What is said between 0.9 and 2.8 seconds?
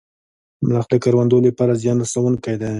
کروندو لپاره زیان رسوونکی دی